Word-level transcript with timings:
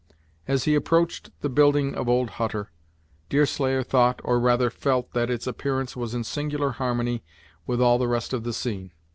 As 0.47 0.63
he 0.63 0.73
approached 0.73 1.29
the 1.41 1.47
building 1.47 1.93
of 1.93 2.09
old 2.09 2.31
Hutter, 2.41 2.71
Deerslayer 3.29 3.83
thought, 3.83 4.19
or 4.23 4.39
rather 4.39 4.71
felt 4.71 5.13
that 5.13 5.29
its 5.29 5.45
appearance 5.45 5.95
was 5.95 6.15
in 6.15 6.23
singular 6.23 6.71
harmony 6.71 7.23
with 7.67 7.79
all 7.79 7.99
the 7.99 8.07
rest 8.07 8.33
of 8.33 8.43
the 8.43 8.51
scene. 8.51 8.93